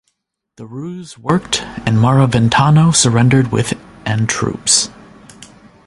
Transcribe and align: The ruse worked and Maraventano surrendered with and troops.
The 0.55 0.65
ruse 0.65 1.19
worked 1.19 1.61
and 1.61 1.97
Maraventano 1.99 2.89
surrendered 2.91 3.51
with 3.51 3.75
and 4.03 4.27
troops. 4.27 4.89